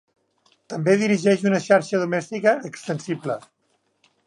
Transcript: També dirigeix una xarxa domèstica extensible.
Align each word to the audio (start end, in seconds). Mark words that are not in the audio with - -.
També 0.73 0.95
dirigeix 1.01 1.43
una 1.51 1.59
xarxa 1.67 2.01
domèstica 2.05 2.57
extensible. 2.73 3.39